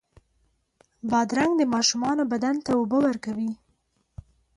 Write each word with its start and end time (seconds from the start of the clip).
بادرنګ 1.11 1.53
د 1.57 1.61
ماشومانو 1.73 2.23
بدن 2.31 2.55
ته 2.65 2.69
اوبه 2.77 2.97
ورکوي. 3.05 3.51